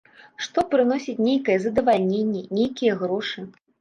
Што 0.43 0.61
прыносіць 0.71 1.23
нейкае 1.29 1.57
задавальненне, 1.67 2.43
нейкія 2.59 2.93
грошы. 3.03 3.39